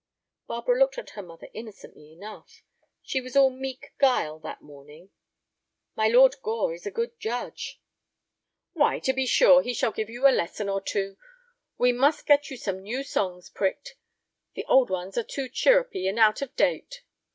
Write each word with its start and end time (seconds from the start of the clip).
Barbara 0.47 0.79
looked 0.79 0.97
at 0.97 1.11
her 1.11 1.21
mother 1.21 1.47
innocently 1.53 2.11
enough. 2.11 2.63
She 3.03 3.21
was 3.21 3.35
all 3.35 3.51
meek 3.51 3.93
guile 3.99 4.39
that 4.39 4.63
morning. 4.63 5.11
"My 5.95 6.07
Lord 6.07 6.37
Gore 6.41 6.73
is 6.73 6.87
a 6.87 6.89
good 6.89 7.19
judge." 7.19 7.79
"Why, 8.73 8.97
to 8.97 9.13
be 9.13 9.27
sure, 9.27 9.61
he 9.61 9.75
shall 9.75 9.91
give 9.91 10.09
you 10.09 10.27
a 10.27 10.33
lesson 10.35 10.69
or 10.69 10.81
two. 10.81 11.17
We 11.77 11.91
must 11.91 12.25
get 12.25 12.49
you 12.49 12.57
some 12.57 12.81
new 12.81 13.03
songs 13.03 13.51
pricked. 13.51 13.95
The 14.55 14.65
old 14.65 14.89
ones 14.89 15.19
are 15.19 15.23
too 15.23 15.47
chirrupy 15.47 16.07
and 16.09 16.17
out 16.17 16.41
of 16.41 16.55
date." 16.55 17.03